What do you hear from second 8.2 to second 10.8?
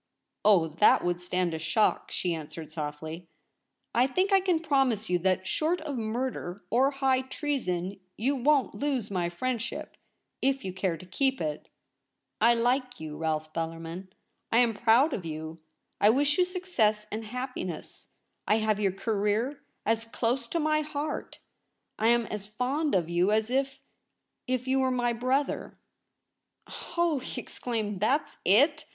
won't lose my friendship— if you